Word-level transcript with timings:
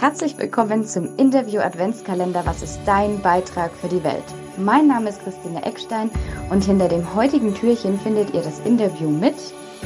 Herzlich 0.00 0.38
willkommen 0.38 0.84
zum 0.84 1.16
Interview 1.16 1.58
Adventskalender 1.58 2.46
Was 2.46 2.62
ist 2.62 2.78
dein 2.86 3.20
Beitrag 3.20 3.72
für 3.74 3.88
die 3.88 4.04
Welt? 4.04 4.22
Mein 4.56 4.86
Name 4.86 5.08
ist 5.08 5.20
Christine 5.24 5.64
Eckstein 5.64 6.08
und 6.50 6.64
hinter 6.64 6.86
dem 6.86 7.16
heutigen 7.16 7.52
Türchen 7.52 7.98
findet 7.98 8.32
ihr 8.32 8.42
das 8.42 8.60
Interview 8.60 9.10
mit 9.10 9.34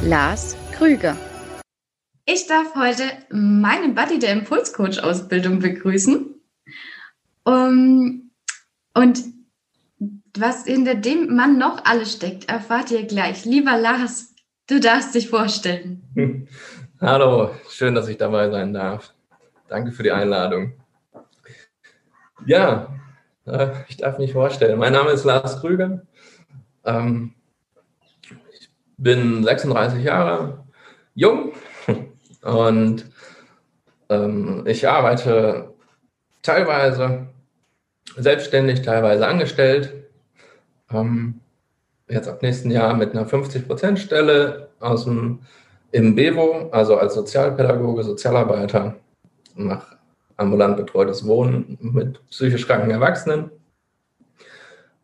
Lars 0.02 0.54
Krüger. 0.72 1.16
Ich 2.26 2.46
darf 2.46 2.74
heute 2.74 3.04
meinen 3.30 3.94
Buddy 3.94 4.18
der 4.18 4.32
Impulscoach-Ausbildung 4.32 5.60
begrüßen. 5.60 6.34
Um, 7.44 8.30
und 8.92 9.24
was 10.36 10.66
hinter 10.66 10.94
dem 10.94 11.34
Mann 11.34 11.56
noch 11.56 11.86
alles 11.86 12.12
steckt, 12.12 12.50
erfahrt 12.50 12.90
ihr 12.90 13.04
gleich. 13.04 13.46
Lieber 13.46 13.78
Lars, 13.78 14.34
du 14.66 14.78
darfst 14.78 15.14
dich 15.14 15.30
vorstellen. 15.30 16.02
Hallo, 17.00 17.52
schön, 17.70 17.94
dass 17.94 18.08
ich 18.08 18.18
dabei 18.18 18.50
sein 18.50 18.74
darf. 18.74 19.14
Danke 19.72 19.90
für 19.92 20.02
die 20.02 20.12
Einladung. 20.12 20.74
Ja, 22.44 22.94
äh, 23.46 23.68
ich 23.88 23.96
darf 23.96 24.18
mich 24.18 24.34
vorstellen. 24.34 24.78
Mein 24.78 24.92
Name 24.92 25.12
ist 25.12 25.24
Lars 25.24 25.60
Krüger. 25.60 26.02
Ähm, 26.84 27.32
ich 28.52 28.68
bin 28.98 29.42
36 29.42 30.04
Jahre 30.04 30.62
jung 31.14 31.54
und 32.42 33.06
ähm, 34.10 34.64
ich 34.66 34.86
arbeite 34.86 35.72
teilweise 36.42 37.28
selbstständig, 38.18 38.82
teilweise 38.82 39.26
angestellt. 39.26 39.94
Ähm, 40.90 41.40
jetzt 42.10 42.28
ab 42.28 42.42
nächsten 42.42 42.70
Jahr 42.70 42.92
mit 42.92 43.12
einer 43.12 43.26
50-Prozent-Stelle 43.26 44.68
aus 44.80 45.04
dem 45.04 45.38
im 45.92 46.14
Bevo, 46.14 46.68
also 46.72 46.98
als 46.98 47.14
Sozialpädagoge, 47.14 48.02
Sozialarbeiter 48.02 48.96
mache 49.54 49.96
ambulant 50.36 50.76
betreutes 50.76 51.26
Wohnen 51.26 51.78
mit 51.80 52.20
psychisch 52.30 52.66
kranken 52.66 52.90
Erwachsenen. 52.90 53.50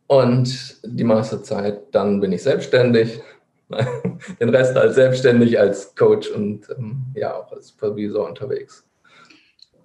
Und 0.06 0.76
die 0.82 1.04
meiste 1.04 1.42
Zeit 1.42 1.94
dann 1.94 2.20
bin 2.20 2.32
ich 2.32 2.42
selbstständig. 2.42 3.20
Den 4.40 4.48
Rest 4.48 4.76
als 4.76 4.94
selbstständig, 4.94 5.58
als 5.58 5.94
Coach 5.94 6.28
und 6.30 6.68
ähm, 6.70 7.04
ja 7.14 7.34
auch 7.34 7.52
als 7.52 7.68
Supervisor 7.68 8.26
unterwegs. 8.26 8.84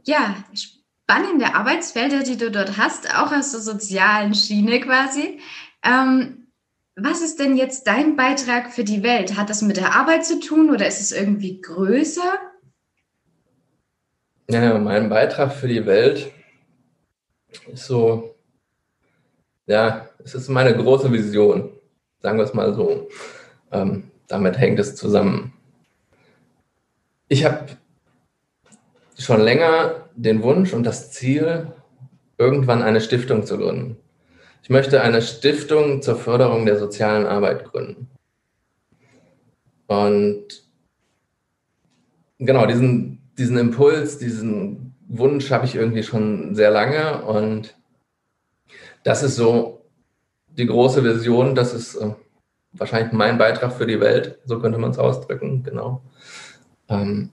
Ja, 0.05 0.35
spannende 0.53 1.53
Arbeitsfelder, 1.53 2.23
die 2.23 2.37
du 2.37 2.49
dort 2.49 2.77
hast, 2.77 3.13
auch 3.13 3.33
aus 3.33 3.51
der 3.51 3.59
sozialen 3.59 4.33
Schiene 4.33 4.79
quasi. 4.79 5.39
Ähm, 5.83 6.47
was 6.95 7.21
ist 7.21 7.39
denn 7.39 7.57
jetzt 7.57 7.87
dein 7.87 8.15
Beitrag 8.15 8.71
für 8.71 8.83
die 8.85 9.03
Welt? 9.03 9.35
Hat 9.35 9.49
das 9.49 9.61
mit 9.61 9.77
der 9.77 9.95
Arbeit 9.95 10.25
zu 10.25 10.39
tun 10.39 10.69
oder 10.69 10.87
ist 10.87 11.01
es 11.01 11.11
irgendwie 11.11 11.59
größer? 11.59 12.39
Ja, 14.53 14.77
mein 14.77 15.09
Beitrag 15.09 15.51
für 15.51 15.67
die 15.67 15.87
Welt 15.87 16.31
ist 17.73 17.87
so, 17.87 18.35
ja, 19.65 20.07
es 20.23 20.35
ist 20.35 20.47
meine 20.47 20.77
große 20.77 21.11
Vision, 21.11 21.71
sagen 22.19 22.37
wir 22.37 22.43
es 22.43 22.53
mal 22.53 22.71
so. 22.75 23.09
Ähm, 23.71 24.11
damit 24.27 24.59
hängt 24.59 24.77
es 24.77 24.95
zusammen. 24.95 25.53
Ich 27.29 27.45
habe 27.45 27.65
schon 29.17 29.41
länger 29.41 30.07
den 30.15 30.43
Wunsch 30.43 30.71
und 30.71 30.83
das 30.83 31.11
Ziel, 31.11 31.73
irgendwann 32.37 32.83
eine 32.83 33.01
Stiftung 33.01 33.47
zu 33.47 33.57
gründen. 33.57 33.97
Ich 34.61 34.69
möchte 34.69 35.01
eine 35.01 35.23
Stiftung 35.23 36.03
zur 36.03 36.15
Förderung 36.15 36.67
der 36.67 36.77
sozialen 36.77 37.25
Arbeit 37.25 37.65
gründen. 37.65 38.07
Und 39.87 40.63
genau, 42.37 42.67
diesen 42.67 43.22
diesen 43.37 43.57
Impuls, 43.57 44.17
diesen 44.17 44.95
Wunsch 45.07 45.51
habe 45.51 45.65
ich 45.65 45.75
irgendwie 45.75 46.03
schon 46.03 46.55
sehr 46.55 46.71
lange 46.71 47.23
und 47.23 47.75
das 49.03 49.23
ist 49.23 49.35
so 49.35 49.85
die 50.47 50.65
große 50.65 51.03
Vision, 51.03 51.55
das 51.55 51.73
ist 51.73 51.95
äh, 51.95 52.11
wahrscheinlich 52.73 53.11
mein 53.11 53.37
Beitrag 53.37 53.73
für 53.73 53.85
die 53.85 53.99
Welt, 53.99 54.39
so 54.45 54.59
könnte 54.59 54.77
man 54.77 54.91
es 54.91 54.99
ausdrücken, 54.99 55.63
genau. 55.63 56.01
Ähm, 56.89 57.29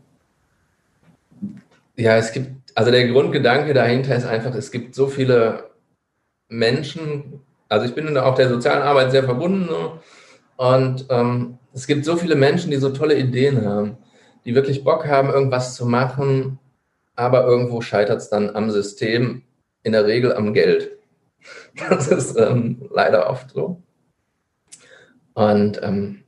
ja, 1.96 2.16
es 2.16 2.32
gibt, 2.32 2.50
also 2.74 2.90
der 2.90 3.08
Grundgedanke 3.08 3.74
dahinter 3.74 4.16
ist 4.16 4.26
einfach, 4.26 4.54
es 4.54 4.70
gibt 4.70 4.94
so 4.94 5.06
viele 5.06 5.70
Menschen, 6.48 7.40
also 7.68 7.86
ich 7.86 7.94
bin 7.94 8.16
auch 8.16 8.34
der 8.34 8.48
sozialen 8.48 8.82
Arbeit 8.82 9.10
sehr 9.10 9.24
verbunden 9.24 9.66
ne? 9.66 9.92
und 10.56 11.06
ähm, 11.10 11.58
es 11.72 11.86
gibt 11.86 12.04
so 12.04 12.16
viele 12.16 12.34
Menschen, 12.34 12.70
die 12.70 12.78
so 12.78 12.90
tolle 12.90 13.16
Ideen 13.16 13.64
haben 13.64 13.98
die 14.44 14.54
wirklich 14.54 14.84
Bock 14.84 15.06
haben, 15.06 15.30
irgendwas 15.30 15.74
zu 15.74 15.86
machen, 15.86 16.58
aber 17.16 17.44
irgendwo 17.44 17.80
scheitert 17.80 18.18
es 18.18 18.28
dann 18.28 18.54
am 18.54 18.70
System, 18.70 19.42
in 19.82 19.92
der 19.92 20.06
Regel 20.06 20.32
am 20.34 20.54
Geld. 20.54 20.92
Das 21.88 22.08
ist 22.08 22.36
ähm, 22.36 22.88
leider 22.92 23.30
oft 23.30 23.50
so. 23.50 23.80
Und 25.32 25.80
ähm, 25.82 26.24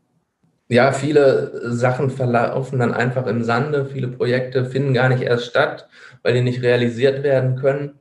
ja, 0.69 0.93
viele 0.93 1.71
Sachen 1.71 2.09
verlaufen 2.09 2.79
dann 2.79 2.95
einfach 2.95 3.27
im 3.27 3.45
Sande, 3.45 3.85
viele 3.85 4.09
Projekte 4.09 4.65
finden 4.65 4.95
gar 4.95 5.11
nicht 5.11 5.23
erst 5.23 5.47
statt, 5.47 5.89
weil 6.23 6.33
die 6.33 6.41
nicht 6.41 6.63
realisiert 6.63 7.23
werden 7.23 7.57
können. 7.57 7.99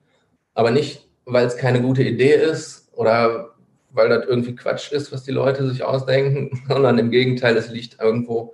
Aber 0.53 0.71
nicht, 0.71 1.09
weil 1.25 1.45
es 1.45 1.57
keine 1.57 1.81
gute 1.81 2.03
Idee 2.03 2.35
ist 2.35 2.89
oder 2.93 3.49
weil 3.89 4.07
das 4.07 4.25
irgendwie 4.25 4.55
Quatsch 4.55 4.91
ist, 4.91 5.11
was 5.11 5.23
die 5.23 5.31
Leute 5.31 5.67
sich 5.69 5.83
ausdenken, 5.83 6.63
sondern 6.67 6.97
im 6.97 7.11
Gegenteil, 7.11 7.57
es 7.57 7.69
liegt 7.69 7.99
irgendwo 7.99 8.53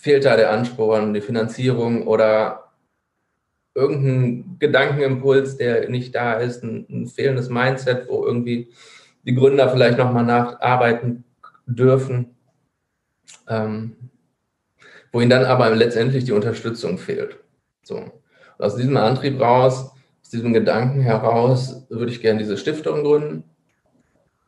fehlt 0.00 0.24
da 0.24 0.36
der 0.36 0.50
Ansporn, 0.52 1.12
die 1.12 1.20
Finanzierung 1.20 2.06
oder 2.06 2.70
irgendein 3.74 4.56
Gedankenimpuls, 4.58 5.56
der 5.56 5.88
nicht 5.88 6.14
da 6.14 6.34
ist, 6.34 6.62
ein, 6.62 6.86
ein 6.88 7.06
fehlendes 7.06 7.48
Mindset, 7.48 8.08
wo 8.08 8.24
irgendwie 8.24 8.72
die 9.24 9.34
Gründer 9.34 9.68
vielleicht 9.68 9.98
nochmal 9.98 10.24
nacharbeiten 10.24 11.24
dürfen, 11.66 12.36
ähm, 13.48 13.96
wo 15.12 15.20
ihnen 15.20 15.30
dann 15.30 15.44
aber 15.44 15.74
letztendlich 15.74 16.24
die 16.24 16.32
Unterstützung 16.32 16.98
fehlt. 16.98 17.38
So. 17.82 17.96
Und 17.96 18.12
aus 18.64 18.76
diesem 18.76 18.96
Antrieb 18.96 19.40
raus, 19.40 19.90
aus 20.22 20.30
diesem 20.30 20.52
Gedanken 20.52 21.00
heraus, 21.00 21.86
würde 21.88 22.12
ich 22.12 22.20
gerne 22.20 22.38
diese 22.38 22.56
Stiftung 22.56 23.02
gründen, 23.02 23.44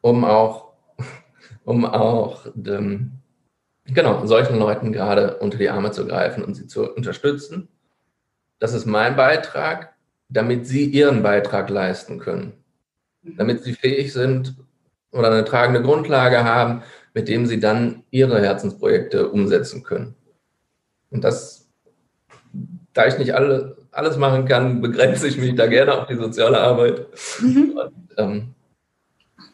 um 0.00 0.24
auch, 0.24 0.72
um 1.64 1.84
auch 1.84 2.46
dem, 2.54 3.19
genau, 3.94 4.26
solchen 4.26 4.58
Leuten 4.58 4.92
gerade 4.92 5.38
unter 5.38 5.58
die 5.58 5.70
Arme 5.70 5.90
zu 5.90 6.06
greifen 6.06 6.44
und 6.44 6.54
sie 6.54 6.66
zu 6.66 6.92
unterstützen. 6.92 7.68
Das 8.58 8.74
ist 8.74 8.86
mein 8.86 9.16
Beitrag, 9.16 9.94
damit 10.28 10.66
sie 10.66 10.84
ihren 10.84 11.22
Beitrag 11.22 11.70
leisten 11.70 12.18
können. 12.18 12.52
Damit 13.22 13.62
sie 13.62 13.74
fähig 13.74 14.12
sind 14.12 14.54
oder 15.12 15.30
eine 15.30 15.44
tragende 15.44 15.82
Grundlage 15.82 16.44
haben, 16.44 16.82
mit 17.14 17.28
dem 17.28 17.46
sie 17.46 17.58
dann 17.58 18.04
ihre 18.10 18.40
Herzensprojekte 18.40 19.28
umsetzen 19.28 19.82
können. 19.82 20.14
Und 21.10 21.24
das, 21.24 21.68
da 22.92 23.06
ich 23.06 23.18
nicht 23.18 23.34
alle, 23.34 23.76
alles 23.90 24.16
machen 24.16 24.44
kann, 24.44 24.80
begrenze 24.80 25.26
ich 25.26 25.36
mich 25.36 25.54
da 25.56 25.66
gerne 25.66 25.94
auf 25.94 26.06
die 26.06 26.16
soziale 26.16 26.60
Arbeit. 26.60 27.06
Mhm. 27.40 27.76
Und, 27.76 28.10
ähm, 28.16 28.54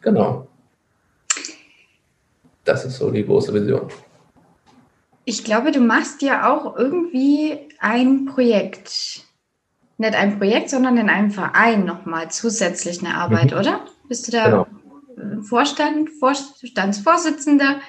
genau. 0.01 0.47
Das 2.63 2.85
ist 2.85 2.97
so 2.97 3.09
die 3.09 3.25
große 3.25 3.53
Vision. 3.53 3.89
Ich 5.29 5.43
glaube, 5.43 5.73
du 5.73 5.81
machst 5.81 6.21
ja 6.21 6.49
auch 6.49 6.77
irgendwie 6.77 7.67
ein 7.79 8.27
Projekt. 8.27 9.25
Nicht 9.97 10.15
ein 10.15 10.37
Projekt, 10.37 10.69
sondern 10.69 10.95
in 10.95 11.09
einem 11.09 11.31
Verein 11.31 11.83
nochmal 11.83 12.31
zusätzlich 12.31 13.01
eine 13.03 13.15
Arbeit, 13.15 13.51
mhm. 13.51 13.57
oder? 13.57 13.85
Bist 14.07 14.25
du 14.25 14.31
da 14.31 14.45
genau. 14.45 15.41
Vorstand, 15.41 16.11
Vorstandsvorsitzender? 16.17 17.81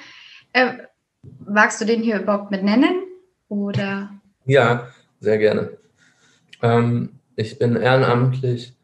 Äh, 0.52 0.78
magst 1.46 1.80
du 1.80 1.84
den 1.84 2.02
hier 2.02 2.20
überhaupt 2.20 2.50
mit 2.50 2.64
nennen? 2.64 3.04
Oder? 3.46 4.10
Ja, 4.44 4.88
sehr 5.20 5.38
gerne. 5.38 5.78
Ähm, 6.60 7.20
ich 7.36 7.56
bin 7.56 7.76
ehrenamtlich 7.76 8.74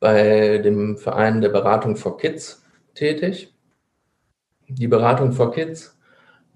bei 0.00 0.56
dem 0.64 0.96
Verein 0.96 1.42
der 1.42 1.50
Beratung 1.50 1.96
for 1.96 2.16
Kids 2.16 2.64
tätig. 2.94 3.52
Die 4.66 4.88
Beratung 4.88 5.32
for 5.32 5.52
Kids 5.52 5.95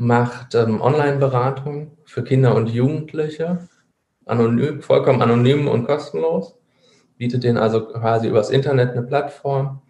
macht 0.00 0.54
ähm, 0.54 0.80
Online-Beratung 0.80 1.98
für 2.06 2.24
Kinder 2.24 2.54
und 2.54 2.70
Jugendliche, 2.70 3.68
anonym, 4.24 4.80
vollkommen 4.80 5.20
anonym 5.20 5.68
und 5.68 5.84
kostenlos, 5.84 6.56
bietet 7.18 7.44
denen 7.44 7.58
also 7.58 7.86
quasi 7.86 8.28
übers 8.28 8.48
Internet 8.48 8.92
eine 8.92 9.02
Plattform, 9.02 9.82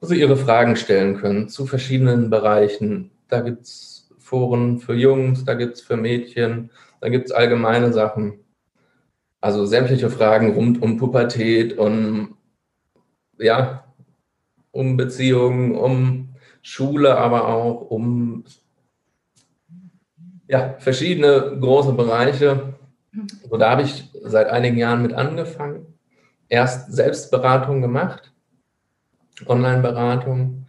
wo 0.00 0.06
sie 0.06 0.18
ihre 0.18 0.38
Fragen 0.38 0.74
stellen 0.74 1.18
können 1.18 1.50
zu 1.50 1.66
verschiedenen 1.66 2.30
Bereichen. 2.30 3.10
Da 3.28 3.40
gibt 3.40 3.64
es 3.64 4.08
Foren 4.18 4.78
für 4.78 4.94
Jungs, 4.94 5.44
da 5.44 5.52
gibt 5.52 5.74
es 5.74 5.82
für 5.82 5.98
Mädchen, 5.98 6.70
da 7.02 7.10
gibt 7.10 7.26
es 7.26 7.32
allgemeine 7.32 7.92
Sachen. 7.92 8.40
Also 9.42 9.66
sämtliche 9.66 10.08
Fragen 10.08 10.54
rund 10.54 10.80
um 10.80 10.96
Pubertät, 10.96 11.76
um, 11.76 12.38
ja, 13.38 13.84
um 14.70 14.96
Beziehungen, 14.96 15.76
um 15.76 16.30
Schule, 16.62 17.18
aber 17.18 17.48
auch 17.48 17.90
um 17.90 18.44
ja, 20.48 20.74
verschiedene 20.78 21.58
große 21.60 21.92
Bereiche. 21.92 22.74
So, 23.48 23.56
da 23.56 23.70
habe 23.70 23.82
ich 23.82 24.10
seit 24.22 24.48
einigen 24.48 24.78
Jahren 24.78 25.02
mit 25.02 25.12
angefangen. 25.12 25.86
erst 26.48 26.92
Selbstberatung 26.92 27.82
gemacht, 27.82 28.32
Online-Beratung, 29.46 30.66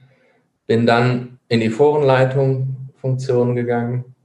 bin 0.68 0.86
dann 0.86 1.40
in 1.48 1.62
die 1.62 1.70
Forenleitung-Funktion 1.70 3.56
gegangen. 3.56 4.16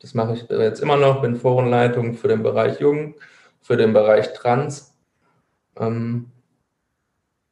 Das 0.00 0.12
mache 0.14 0.34
ich 0.34 0.42
jetzt 0.50 0.80
immer 0.82 0.96
noch, 0.96 1.22
bin 1.22 1.36
Forenleitung 1.36 2.14
für 2.14 2.28
den 2.28 2.42
Bereich 2.42 2.80
Jung, 2.80 3.14
für 3.60 3.76
den 3.76 3.92
Bereich 3.92 4.32
Trans. 4.32 4.96
Ähm, 5.78 6.32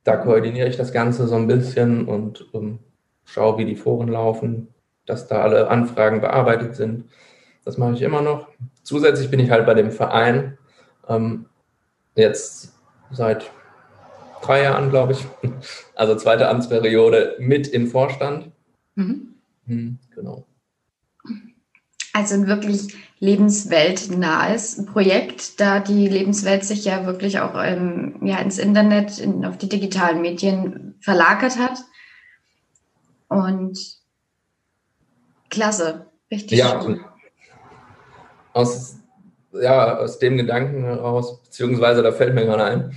da 0.05 0.17
koordiniere 0.17 0.69
ich 0.69 0.77
das 0.77 0.93
Ganze 0.93 1.29
so 1.29 1.37
ein 1.37 1.47
bisschen 1.47 2.07
und 2.07 2.47
ähm, 2.53 2.81
schaue, 3.25 3.59
wie 3.59 3.65
die 3.65 3.77
Foren 3.77 4.09
laufen, 4.09 4.75
dass 5.07 5.29
da 5.29 5.43
alle 5.43 5.69
Anfragen 5.69 6.21
bearbeitet 6.21 6.75
sind. 6.75 7.05
Das 7.65 7.79
mache 7.79 7.95
ich 7.95 8.03
immer 8.03 8.23
noch. 8.23 8.49
Zusätzlich 8.83 9.31
bin 9.31 9.41
ich 9.41 9.51
halt 9.51 9.67
bei 9.67 9.75
dem 9.75 9.93
Verein 9.93 10.59
ähm, 11.09 11.47
jetzt 12.17 12.73
seit 13.11 13.51
drei 14.43 14.63
Jahren, 14.63 14.91
glaube 14.91 15.13
ich, 15.13 15.27
also 15.95 16.17
zweite 16.17 16.49
Amtsperiode 16.49 17.37
mit 17.39 17.69
im 17.69 17.87
Vorstand. 17.87 18.51
Mhm. 18.95 19.35
Hm, 19.67 19.99
genau. 20.15 20.47
Also 22.15 22.35
ein 22.35 22.47
wirklich 22.47 22.95
lebensweltnahes 23.21 24.85
Projekt, 24.85 25.61
da 25.61 25.81
die 25.81 26.09
Lebenswelt 26.09 26.65
sich 26.65 26.85
ja 26.85 27.07
wirklich 27.07 27.41
auch 27.41 27.55
ähm, 27.57 28.17
ja, 28.23 28.39
ins 28.39 28.59
Internet, 28.59 29.19
in, 29.19 29.47
auf 29.47 29.57
die 29.57 29.69
digitalen 29.69 30.21
Medien 30.21 30.97
verlagert 31.01 31.57
hat. 31.57 31.79
Und 33.29 33.79
klasse, 35.49 36.07
richtig 36.31 36.59
ja, 36.59 36.83
schön. 36.83 37.01
Aus, 38.53 38.97
ja, 39.53 39.99
aus 39.99 40.19
dem 40.19 40.37
Gedanken 40.37 40.85
heraus, 40.85 41.43
beziehungsweise 41.43 42.03
da 42.03 42.13
fällt 42.13 42.35
mir 42.35 42.45
gerade 42.45 42.65
ein, 42.65 42.93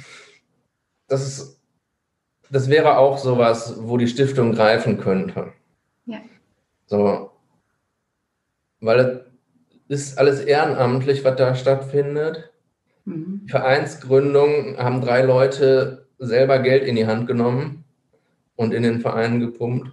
das, 1.07 1.25
ist, 1.25 1.59
das 2.49 2.69
wäre 2.69 2.97
auch 2.97 3.17
sowas, 3.17 3.75
wo 3.79 3.97
die 3.97 4.07
Stiftung 4.07 4.53
greifen 4.53 4.97
könnte. 4.97 5.53
Ja. 6.05 6.19
So, 6.87 7.31
weil 8.79 9.25
es 9.87 10.09
ist 10.09 10.17
alles 10.17 10.41
ehrenamtlich, 10.41 11.23
was 11.23 11.35
da 11.35 11.55
stattfindet. 11.55 12.51
Mhm. 13.05 13.41
Die 13.45 13.51
Vereinsgründung 13.51 14.77
haben 14.77 15.01
drei 15.01 15.21
Leute 15.21 16.07
selber 16.17 16.59
Geld 16.59 16.83
in 16.83 16.95
die 16.95 17.07
Hand 17.07 17.27
genommen 17.27 17.83
und 18.55 18.73
in 18.73 18.83
den 18.83 19.01
Verein 19.01 19.39
gepumpt, 19.39 19.91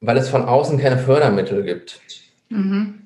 weil 0.00 0.16
es 0.16 0.28
von 0.28 0.44
außen 0.44 0.78
keine 0.78 0.98
Fördermittel 0.98 1.62
gibt. 1.62 2.00
Mhm. 2.50 2.99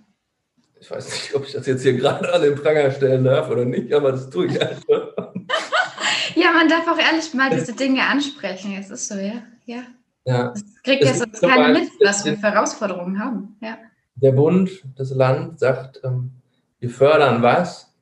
Ich 0.85 0.91
weiß 0.91 1.07
nicht, 1.07 1.35
ob 1.35 1.47
ich 1.47 1.53
das 1.53 1.67
jetzt 1.67 1.83
hier 1.83 1.95
gerade 1.95 2.33
an 2.33 2.43
den 2.43 2.55
Pranger 2.55 2.91
stellen 2.91 3.25
darf 3.25 3.51
oder 3.51 3.65
nicht, 3.65 3.93
aber 3.93 4.13
das 4.13 4.29
tue 4.29 4.47
ich 4.47 4.61
einfach. 4.61 5.15
ja, 6.35 6.53
man 6.53 6.69
darf 6.69 6.87
auch 6.87 6.99
ehrlich 6.99 7.33
mal 7.33 7.51
diese 7.51 7.73
Dinge 7.73 8.03
ansprechen. 8.03 8.77
Es 8.79 8.91
ist 8.91 9.09
so, 9.09 9.15
ja. 9.15 9.43
ja. 9.65 9.83
ja. 10.27 10.49
Das 10.51 10.63
kriegt 10.83 11.05
ja 11.05 11.15
sonst 11.15 11.41
keiner 11.41 11.69
mit, 11.69 11.89
was 12.05 12.25
wir 12.25 12.37
für 12.37 12.53
Herausforderungen 12.53 13.19
haben. 13.19 13.57
Ja 13.63 13.79
der 14.15 14.33
Bund, 14.33 14.85
das 14.97 15.11
Land 15.11 15.59
sagt, 15.59 16.01
ähm, 16.05 16.31
wir 16.79 16.91
fördern 16.91 17.43
was 17.43 17.95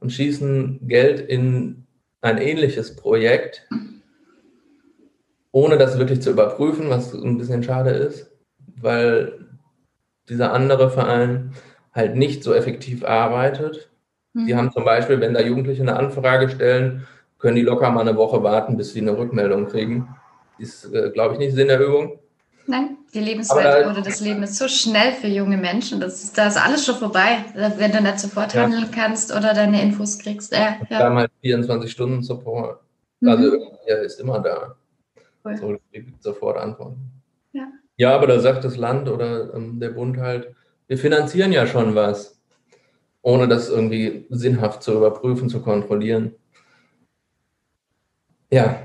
und 0.00 0.12
schießen 0.12 0.86
Geld 0.88 1.20
in 1.20 1.86
ein 2.20 2.38
ähnliches 2.38 2.96
Projekt, 2.96 3.68
ohne 5.52 5.78
das 5.78 5.98
wirklich 5.98 6.20
zu 6.20 6.30
überprüfen, 6.30 6.90
was 6.90 7.14
ein 7.14 7.38
bisschen 7.38 7.62
schade 7.62 7.90
ist, 7.90 8.30
weil 8.80 9.46
dieser 10.28 10.52
andere 10.52 10.90
Verein 10.90 11.52
halt 11.96 12.14
nicht 12.14 12.44
so 12.44 12.54
effektiv 12.54 13.04
arbeitet. 13.04 13.90
Die 14.34 14.52
mhm. 14.52 14.56
haben 14.56 14.72
zum 14.72 14.84
Beispiel, 14.84 15.20
wenn 15.20 15.34
da 15.34 15.40
Jugendliche 15.40 15.82
eine 15.82 15.96
Anfrage 15.96 16.50
stellen, 16.50 17.06
können 17.38 17.56
die 17.56 17.62
locker 17.62 17.90
mal 17.90 18.02
eine 18.02 18.16
Woche 18.16 18.42
warten, 18.42 18.76
bis 18.76 18.92
sie 18.92 19.00
eine 19.00 19.16
Rückmeldung 19.16 19.66
kriegen. 19.66 20.14
Ist, 20.58 20.92
äh, 20.92 21.10
glaube 21.10 21.34
ich, 21.34 21.38
nicht 21.38 21.54
Sinn 21.54 21.68
der 21.68 21.80
Übung. 21.80 22.18
Nein, 22.66 22.98
die 23.14 23.20
Lebenswelt 23.20 23.86
oder 23.86 24.02
das 24.02 24.20
Leben 24.20 24.42
ist 24.42 24.56
so 24.56 24.66
schnell 24.66 25.12
für 25.12 25.28
junge 25.28 25.56
Menschen. 25.56 26.00
Das 26.00 26.24
ist, 26.24 26.36
da 26.36 26.48
ist 26.48 26.56
alles 26.56 26.84
schon 26.84 26.96
vorbei, 26.96 27.44
wenn 27.54 27.92
du 27.92 28.02
nicht 28.02 28.18
sofort 28.18 28.54
ja. 28.54 28.62
handeln 28.62 28.90
kannst 28.92 29.34
oder 29.34 29.54
deine 29.54 29.80
Infos 29.80 30.18
kriegst. 30.18 30.52
Ja, 30.52 30.76
ja. 30.90 31.14
Halt 31.14 31.30
24 31.42 31.90
Stunden 31.90 32.22
Support. 32.22 32.80
Mhm. 33.20 33.28
Also 33.28 33.56
er 33.86 34.02
ist 34.02 34.20
immer 34.20 34.40
da. 34.40 34.74
Cool. 35.44 35.56
So, 35.56 35.76
sofort 36.20 36.58
antworten. 36.58 36.98
Ja. 37.52 37.68
ja, 37.96 38.14
aber 38.14 38.26
da 38.26 38.40
sagt 38.40 38.64
das 38.64 38.76
Land 38.76 39.08
oder 39.08 39.54
ähm, 39.54 39.78
der 39.78 39.90
Bund 39.90 40.18
halt, 40.18 40.52
wir 40.88 40.98
finanzieren 40.98 41.52
ja 41.52 41.66
schon 41.66 41.94
was, 41.94 42.40
ohne 43.22 43.48
das 43.48 43.68
irgendwie 43.68 44.26
sinnhaft 44.30 44.82
zu 44.82 44.92
überprüfen, 44.92 45.48
zu 45.48 45.60
kontrollieren. 45.60 46.34
Ja. 48.50 48.80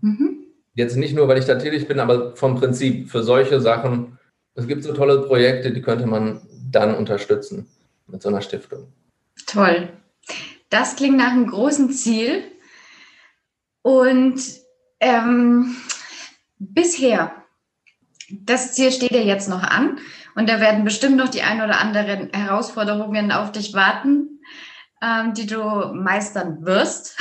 Mhm. 0.00 0.46
Jetzt 0.74 0.96
nicht 0.96 1.14
nur, 1.14 1.28
weil 1.28 1.38
ich 1.38 1.44
da 1.44 1.56
tätig 1.56 1.88
bin, 1.88 2.00
aber 2.00 2.36
vom 2.36 2.54
Prinzip 2.54 3.10
für 3.10 3.22
solche 3.22 3.60
Sachen. 3.60 4.18
Es 4.54 4.66
gibt 4.66 4.82
so 4.82 4.92
tolle 4.92 5.22
Projekte, 5.22 5.72
die 5.72 5.82
könnte 5.82 6.06
man 6.06 6.40
dann 6.70 6.94
unterstützen 6.94 7.68
mit 8.06 8.22
so 8.22 8.28
einer 8.28 8.40
Stiftung. 8.40 8.92
Toll. 9.46 9.90
Das 10.70 10.96
klingt 10.96 11.16
nach 11.16 11.32
einem 11.32 11.46
großen 11.46 11.90
Ziel. 11.90 12.42
Und 13.82 14.40
ähm, 15.00 15.76
bisher, 16.58 17.32
das 18.30 18.74
Ziel 18.74 18.92
steht 18.92 19.12
ja 19.12 19.20
jetzt 19.20 19.48
noch 19.48 19.62
an 19.62 19.98
und 20.38 20.48
da 20.48 20.60
werden 20.60 20.84
bestimmt 20.84 21.16
noch 21.16 21.28
die 21.28 21.42
ein 21.42 21.60
oder 21.60 21.80
anderen 21.80 22.32
Herausforderungen 22.32 23.32
auf 23.32 23.50
dich 23.50 23.74
warten, 23.74 24.38
ähm, 25.02 25.34
die 25.34 25.46
du 25.46 25.58
meistern 25.94 26.64
wirst. 26.64 27.18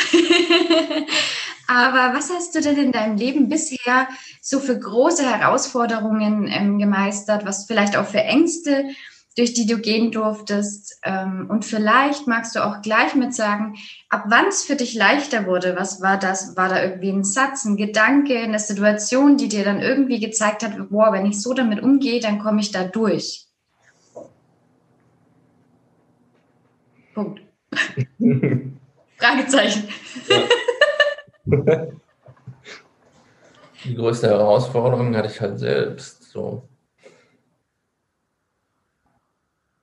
Aber 1.67 2.15
was 2.15 2.29
hast 2.29 2.53
du 2.53 2.61
denn 2.61 2.77
in 2.77 2.91
deinem 2.91 3.17
Leben 3.17 3.49
bisher 3.49 4.07
so 4.39 4.59
für 4.59 4.77
große 4.79 5.27
Herausforderungen 5.27 6.47
ähm, 6.47 6.77
gemeistert, 6.77 7.43
was 7.43 7.65
vielleicht 7.65 7.97
auch 7.97 8.05
für 8.05 8.21
Ängste, 8.21 8.85
durch 9.37 9.53
die 9.53 9.65
du 9.65 9.77
gehen 9.77 10.11
durftest? 10.11 10.99
Ähm, 11.03 11.47
und 11.49 11.63
vielleicht 11.63 12.27
magst 12.27 12.55
du 12.55 12.65
auch 12.65 12.81
gleich 12.81 13.15
mit 13.15 13.33
sagen, 13.33 13.75
ab 14.09 14.25
wann 14.27 14.47
es 14.47 14.63
für 14.63 14.75
dich 14.75 14.95
leichter 14.95 15.45
wurde. 15.45 15.75
Was 15.77 16.01
war 16.01 16.17
das? 16.17 16.57
War 16.57 16.69
da 16.69 16.83
irgendwie 16.83 17.11
ein 17.11 17.23
Satz, 17.23 17.65
ein 17.65 17.77
Gedanke, 17.77 18.39
eine 18.39 18.59
Situation, 18.59 19.37
die 19.37 19.47
dir 19.47 19.63
dann 19.63 19.81
irgendwie 19.81 20.19
gezeigt 20.19 20.63
hat, 20.63 20.89
boah, 20.89 21.13
wenn 21.13 21.25
ich 21.25 21.41
so 21.41 21.53
damit 21.53 21.81
umgehe, 21.81 22.19
dann 22.19 22.39
komme 22.39 22.61
ich 22.61 22.71
da 22.71 22.83
durch? 22.83 23.45
Punkt. 27.13 27.41
Fragezeichen. 29.17 29.87
Die 33.83 33.95
größte 33.95 34.27
Herausforderung 34.27 35.15
hatte 35.15 35.29
ich 35.29 35.39
halt 35.39 35.59
selbst. 35.59 36.31
So. 36.31 36.67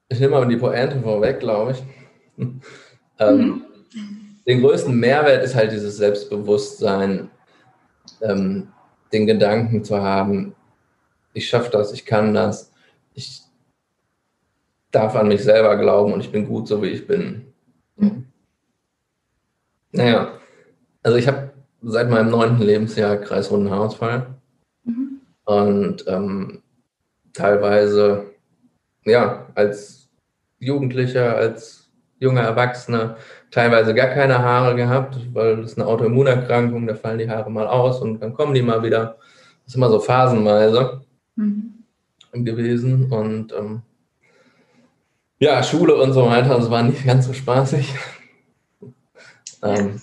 Ich 0.08 0.20
nehme 0.20 0.36
aber 0.36 0.46
die 0.46 0.56
Pointe 0.56 1.00
vorweg, 1.00 1.40
glaube 1.40 1.72
ich. 1.72 1.82
ähm, 3.18 3.38
mhm. 3.38 3.64
Den 4.46 4.60
größten 4.60 4.94
Mehrwert 4.94 5.44
ist 5.44 5.54
halt 5.54 5.72
dieses 5.72 5.96
Selbstbewusstsein, 5.96 7.30
ähm, 8.20 8.68
den 9.12 9.26
Gedanken 9.26 9.84
zu 9.84 10.02
haben, 10.02 10.54
ich 11.34 11.48
schaffe 11.48 11.70
das, 11.70 11.92
ich 11.92 12.06
kann 12.06 12.32
das, 12.32 12.72
ich 13.12 13.42
darf 14.90 15.16
an 15.16 15.28
mich 15.28 15.42
selber 15.42 15.76
glauben 15.76 16.12
und 16.12 16.20
ich 16.20 16.30
bin 16.30 16.46
gut, 16.46 16.68
so 16.68 16.82
wie 16.82 16.88
ich 16.88 17.06
bin. 17.06 17.52
Mhm. 17.96 18.26
Naja, 19.90 20.38
also 21.02 21.18
ich 21.18 21.26
habe 21.26 21.52
seit 21.82 22.08
meinem 22.08 22.30
neunten 22.30 22.62
Lebensjahr 22.62 23.16
kreisrunden 23.16 23.70
Haarausfall. 23.70 24.34
Mhm. 24.84 25.20
Und 25.44 26.04
ähm, 26.06 26.62
teilweise, 27.32 28.33
ja, 29.04 29.46
als 29.54 30.08
Jugendlicher, 30.58 31.36
als 31.36 31.90
junger 32.18 32.42
Erwachsener, 32.42 33.16
teilweise 33.50 33.94
gar 33.94 34.08
keine 34.08 34.38
Haare 34.38 34.74
gehabt, 34.74 35.18
weil 35.32 35.58
das 35.58 35.72
ist 35.72 35.78
eine 35.78 35.86
Autoimmunerkrankung, 35.86 36.86
da 36.86 36.94
fallen 36.94 37.18
die 37.18 37.28
Haare 37.28 37.50
mal 37.50 37.66
aus 37.66 38.00
und 38.00 38.20
dann 38.20 38.34
kommen 38.34 38.54
die 38.54 38.62
mal 38.62 38.82
wieder. 38.82 39.16
Das 39.64 39.72
ist 39.72 39.76
immer 39.76 39.90
so 39.90 40.00
phasenweise 40.00 41.02
mhm. 41.36 41.84
gewesen. 42.32 43.12
Und 43.12 43.52
ähm, 43.52 43.82
ja, 45.38 45.62
Schule 45.62 45.94
und 45.96 46.12
so 46.12 46.26
weiter, 46.26 46.56
das 46.56 46.70
war 46.70 46.82
nicht 46.82 47.04
ganz 47.04 47.26
so 47.26 47.32
spaßig. 47.32 47.94
ähm, 49.62 50.00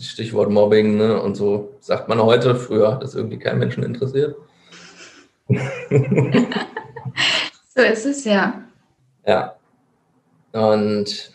Stichwort 0.00 0.50
Mobbing 0.50 0.96
ne? 0.96 1.20
und 1.20 1.36
so 1.36 1.74
sagt 1.80 2.08
man 2.08 2.20
heute. 2.22 2.54
Früher 2.56 2.92
hat 2.92 3.02
das 3.02 3.14
irgendwie 3.14 3.38
keinen 3.38 3.58
Menschen 3.58 3.84
interessiert. 3.84 4.36
so 7.74 7.82
ist 7.82 8.06
es 8.06 8.24
ja. 8.24 8.62
Ja. 9.26 9.56
Und 10.52 11.32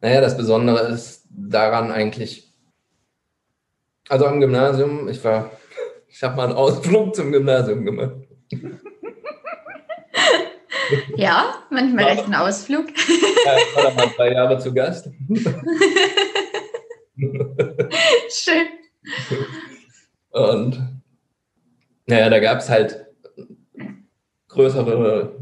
naja, 0.00 0.20
das 0.20 0.36
Besondere 0.36 0.88
ist 0.88 1.26
daran 1.30 1.90
eigentlich, 1.90 2.52
also 4.08 4.26
am 4.26 4.40
Gymnasium, 4.40 5.08
ich 5.08 5.22
war, 5.24 5.50
ich 6.08 6.22
habe 6.22 6.36
mal 6.36 6.48
einen 6.48 6.56
Ausflug 6.56 7.14
zum 7.14 7.32
Gymnasium 7.32 7.84
gemacht. 7.84 8.16
Ja, 11.16 11.62
manchmal 11.70 12.04
reicht 12.04 12.26
ein 12.26 12.34
Ausflug. 12.34 12.86
Ja, 12.88 13.56
ich 13.56 13.74
war 13.76 13.84
da 13.84 13.90
mal 13.94 14.10
drei 14.16 14.32
Jahre 14.32 14.58
zu 14.58 14.74
Gast. 14.74 15.08
Schön. 18.28 18.66
Und 20.30 21.02
naja, 22.06 22.28
da 22.28 22.38
gab 22.38 22.58
es 22.58 22.68
halt 22.68 23.03
größere 24.54 25.34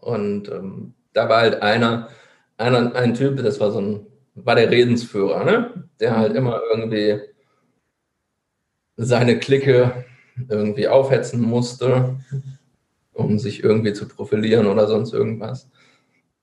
und 0.00 0.48
ähm, 0.50 0.94
da 1.12 1.28
war 1.28 1.40
halt 1.40 1.62
einer, 1.62 2.08
einer, 2.56 2.94
ein 2.94 3.14
Typ, 3.14 3.42
das 3.42 3.60
war 3.60 3.70
so 3.70 3.80
ein, 3.80 4.06
war 4.34 4.54
der 4.54 4.70
Redensführer, 4.70 5.44
ne? 5.44 5.88
Der 6.00 6.16
halt 6.16 6.34
immer 6.36 6.60
irgendwie 6.70 7.20
seine 8.96 9.38
Clique 9.38 10.04
irgendwie 10.48 10.88
aufhetzen 10.88 11.40
musste, 11.40 12.18
um 13.12 13.38
sich 13.38 13.64
irgendwie 13.64 13.92
zu 13.92 14.06
profilieren 14.06 14.66
oder 14.66 14.86
sonst 14.86 15.12
irgendwas. 15.12 15.70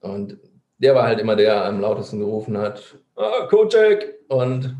Und 0.01 0.37
der 0.79 0.95
war 0.95 1.03
halt 1.03 1.19
immer 1.19 1.35
der, 1.35 1.53
der 1.53 1.65
am 1.65 1.79
lautesten 1.79 2.19
gerufen 2.19 2.57
hat, 2.57 2.97
ah, 3.15 3.47
Kocek 3.49 4.15
und 4.27 4.75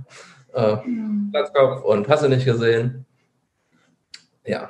äh, 0.53 0.77
Platzkopf 1.32 1.84
und 1.84 2.08
hast 2.10 2.24
du 2.24 2.30
nicht 2.30 2.46
gesehen. 2.46 3.06
Ja. 4.46 4.70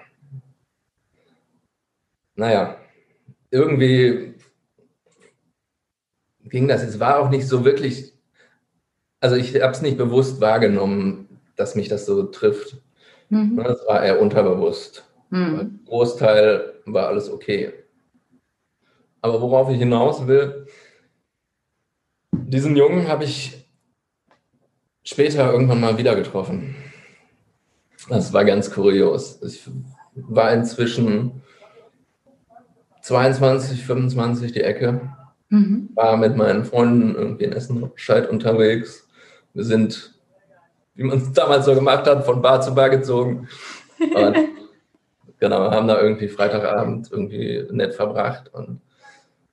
Naja, 2.36 2.78
irgendwie 3.52 4.36
ging 6.46 6.68
das. 6.68 6.84
Es 6.84 7.00
war 7.00 7.20
auch 7.20 7.30
nicht 7.30 7.48
so 7.48 7.66
wirklich, 7.66 8.14
also 9.20 9.36
ich 9.36 9.54
habe 9.56 9.74
es 9.74 9.82
nicht 9.82 9.98
bewusst 9.98 10.42
wahrgenommen, 10.42 11.40
dass 11.56 11.76
mich 11.76 11.88
das 11.88 12.06
so 12.06 12.24
trifft. 12.24 12.78
Mhm. 13.30 13.60
Es 13.60 13.86
war 13.88 14.04
eher 14.04 14.22
unterbewusst. 14.22 15.08
Mhm. 15.30 15.80
Großteil 15.86 16.82
war 16.86 17.08
alles 17.08 17.30
okay. 17.30 17.74
Aber 19.22 19.42
worauf 19.42 19.70
ich 19.70 19.78
hinaus 19.78 20.28
will, 20.28 20.68
diesen 22.32 22.76
Jungen 22.76 23.08
habe 23.08 23.24
ich 23.24 23.68
später 25.04 25.52
irgendwann 25.52 25.80
mal 25.80 25.98
wieder 25.98 26.16
getroffen. 26.16 26.76
Das 28.10 28.34
war 28.34 28.44
ganz 28.44 28.70
kurios. 28.70 29.42
Ich 29.42 29.70
war 30.16 30.54
inzwischen 30.54 31.42
22, 33.04 33.86
25 33.86 34.54
die 34.54 34.62
Ecke, 34.62 35.02
mhm. 35.50 35.90
war 35.94 36.16
mit 36.18 36.38
meinen 36.38 36.64
Freunden 36.64 37.16
irgendwie 37.16 37.44
in 37.44 37.52
Essen-Scheid 37.52 38.30
unterwegs. 38.30 39.08
Wir 39.54 39.66
sind, 39.66 40.16
wie 40.96 41.04
man 41.04 41.18
es 41.18 41.34
damals 41.34 41.66
so 41.66 41.76
gemacht 41.76 42.08
hat, 42.08 42.26
von 42.26 42.42
Bar 42.42 42.62
zu 42.62 42.74
Bar 42.74 42.90
gezogen. 42.90 43.50
Und 44.00 44.38
genau, 45.40 45.70
haben 45.70 45.88
da 45.90 46.02
irgendwie 46.02 46.30
Freitagabend 46.30 47.12
irgendwie 47.12 47.68
nett 47.72 47.94
verbracht. 47.94 48.54
Und 48.54 48.80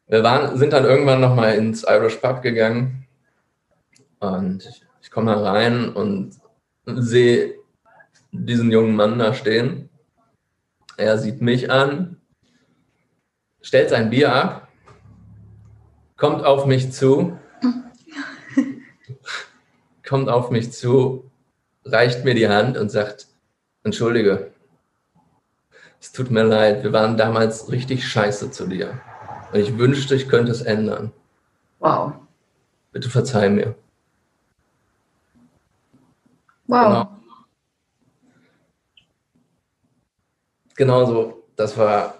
wir 0.07 0.23
waren, 0.23 0.57
sind 0.57 0.73
dann 0.73 0.85
irgendwann 0.85 1.21
nochmal 1.21 1.57
ins 1.57 1.83
Irish 1.83 2.17
Pub 2.17 2.43
gegangen. 2.43 3.09
Und 4.21 4.65
ich, 4.65 4.83
ich 5.03 5.11
komme 5.11 5.33
da 5.33 5.43
rein 5.43 5.89
und 5.89 6.37
sehe 6.87 7.55
diesen 8.31 8.71
jungen 8.71 8.95
Mann 8.95 9.19
da 9.19 9.35
stehen. 9.35 9.89
Er 10.97 11.19
sieht 11.19 11.41
mich 11.41 11.69
an, 11.69 12.20
stellt 13.63 13.91
sein 13.91 14.11
Bier 14.11 14.33
ab, 14.33 14.69
kommt 16.17 16.45
auf 16.45 16.67
mich 16.67 16.93
zu, 16.93 17.39
kommt 20.07 20.29
auf 20.29 20.51
mich 20.51 20.73
zu, 20.73 21.31
reicht 21.85 22.25
mir 22.25 22.35
die 22.35 22.49
Hand 22.49 22.77
und 22.77 22.91
sagt, 22.91 23.29
entschuldige, 23.83 24.53
es 26.01 26.13
tut 26.13 26.31
mir 26.31 26.45
leid, 26.45 26.83
wir 26.83 26.93
waren 26.93 27.17
damals 27.17 27.71
richtig 27.71 28.09
scheiße 28.09 28.51
zu 28.51 28.67
dir. 28.67 29.01
Und 29.53 29.61
ich 29.61 29.79
wünschte, 29.79 30.15
ich 30.15 30.29
könnte 30.29 30.53
es 30.53 30.63
ändern. 30.63 31.13
Wow. 31.79 32.13
Bitte 32.93 33.11
verzeih 33.11 33.51
mir. 33.51 33.75
Wow. 36.67 36.85
Genau. 36.85 37.21
genauso, 40.81 41.45
das 41.57 41.77
war, 41.77 42.20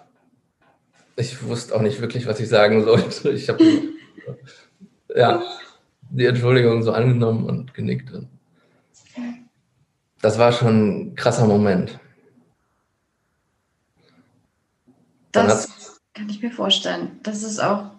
ich 1.21 1.43
wusste 1.43 1.75
auch 1.75 1.83
nicht 1.83 2.01
wirklich, 2.01 2.27
was 2.27 2.41
ich 2.41 2.49
sagen 2.49 2.85
sollte. 2.85 3.31
Ich 3.31 3.49
habe 3.49 3.65
ja, 5.15 5.43
die 6.11 6.27
Entschuldigung 6.27 6.83
so 6.83 6.93
angenommen 6.93 7.45
und 7.45 7.75
genickt. 7.75 8.13
Das 10.21 10.39
war 10.39 10.53
schon 10.53 11.11
ein 11.11 11.15
krasser 11.15 11.47
Moment. 11.47 11.99
Das 15.33 16.01
kann 16.15 16.29
ich 16.29 16.43
mir 16.43 16.51
vorstellen. 16.51 17.21
Das 17.23 17.43
ist 17.43 17.61
auch 17.61 17.91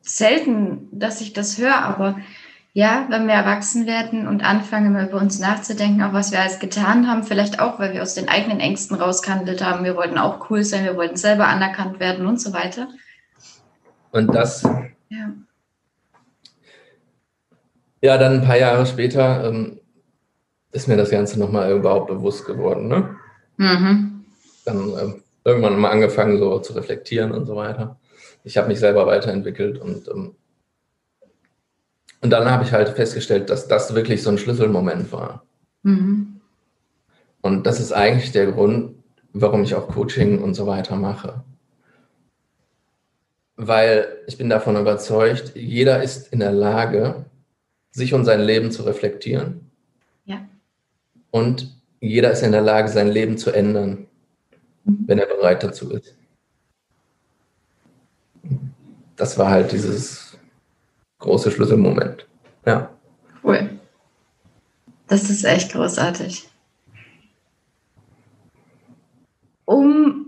selten, 0.00 0.88
dass 0.90 1.20
ich 1.20 1.32
das 1.32 1.58
höre, 1.58 1.76
aber 1.76 2.18
ja, 2.74 3.06
wenn 3.10 3.26
wir 3.26 3.34
erwachsen 3.34 3.86
werden 3.86 4.26
und 4.26 4.42
anfangen, 4.42 4.98
über 4.98 5.18
uns 5.18 5.38
nachzudenken, 5.38 6.02
auch 6.02 6.14
was 6.14 6.32
wir 6.32 6.40
alles 6.40 6.58
getan 6.58 7.06
haben, 7.06 7.22
vielleicht 7.22 7.60
auch, 7.60 7.78
weil 7.78 7.92
wir 7.92 8.02
aus 8.02 8.14
den 8.14 8.28
eigenen 8.28 8.60
Ängsten 8.60 8.96
rausgehandelt 8.96 9.62
haben, 9.62 9.84
wir 9.84 9.94
wollten 9.94 10.16
auch 10.16 10.48
cool 10.48 10.64
sein, 10.64 10.84
wir 10.84 10.96
wollten 10.96 11.16
selber 11.16 11.46
anerkannt 11.46 12.00
werden 12.00 12.26
und 12.26 12.40
so 12.40 12.54
weiter. 12.54 12.88
Und 14.10 14.34
das, 14.34 14.62
ja, 15.10 15.32
ja 18.00 18.18
dann 18.18 18.40
ein 18.40 18.44
paar 18.44 18.58
Jahre 18.58 18.86
später 18.86 19.48
ähm, 19.48 19.78
ist 20.72 20.88
mir 20.88 20.96
das 20.96 21.10
Ganze 21.10 21.38
nochmal 21.38 21.72
überhaupt 21.72 22.08
bewusst 22.08 22.46
geworden. 22.46 22.88
Ne? 22.88 23.16
Mhm. 23.58 24.24
Dann 24.64 24.76
ähm, 24.98 25.22
irgendwann 25.44 25.78
mal 25.78 25.90
angefangen, 25.90 26.38
so 26.38 26.58
zu 26.60 26.72
reflektieren 26.72 27.32
und 27.32 27.44
so 27.44 27.54
weiter. 27.54 27.98
Ich 28.44 28.56
habe 28.56 28.68
mich 28.68 28.80
selber 28.80 29.06
weiterentwickelt 29.06 29.78
und 29.78 30.08
ähm, 30.08 30.34
und 32.22 32.30
dann 32.30 32.48
habe 32.48 32.64
ich 32.64 32.72
halt 32.72 32.88
festgestellt, 32.90 33.50
dass 33.50 33.66
das 33.66 33.94
wirklich 33.94 34.22
so 34.22 34.30
ein 34.30 34.38
Schlüsselmoment 34.38 35.12
war. 35.12 35.44
Mhm. 35.82 36.40
Und 37.40 37.66
das 37.66 37.80
ist 37.80 37.92
eigentlich 37.92 38.30
der 38.30 38.52
Grund, 38.52 38.94
warum 39.32 39.64
ich 39.64 39.74
auch 39.74 39.88
Coaching 39.88 40.40
und 40.40 40.54
so 40.54 40.68
weiter 40.68 40.94
mache. 40.94 41.42
Weil 43.56 44.06
ich 44.28 44.38
bin 44.38 44.48
davon 44.48 44.76
überzeugt, 44.76 45.56
jeder 45.56 46.02
ist 46.02 46.32
in 46.32 46.38
der 46.38 46.52
Lage, 46.52 47.24
sich 47.90 48.14
und 48.14 48.24
sein 48.24 48.40
Leben 48.40 48.70
zu 48.70 48.84
reflektieren. 48.84 49.72
Ja. 50.24 50.46
Und 51.32 51.76
jeder 52.00 52.30
ist 52.30 52.42
in 52.42 52.52
der 52.52 52.62
Lage, 52.62 52.88
sein 52.88 53.08
Leben 53.08 53.36
zu 53.36 53.50
ändern, 53.50 54.06
mhm. 54.84 55.04
wenn 55.06 55.18
er 55.18 55.26
bereit 55.26 55.64
dazu 55.64 55.90
ist. 55.90 56.14
Das 59.16 59.38
war 59.38 59.50
halt 59.50 59.72
dieses 59.72 60.31
große 61.22 61.50
Schlüsselmoment. 61.50 62.26
Ja. 62.66 62.90
Cool. 63.42 63.70
Das 65.08 65.30
ist 65.30 65.44
echt 65.44 65.72
großartig. 65.72 66.48
Um 69.64 70.26